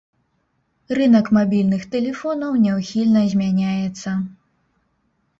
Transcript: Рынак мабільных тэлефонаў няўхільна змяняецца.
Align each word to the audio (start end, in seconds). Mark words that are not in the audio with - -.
Рынак 0.99 1.27
мабільных 1.37 1.83
тэлефонаў 1.95 2.51
няўхільна 2.63 3.21
змяняецца. 3.35 4.15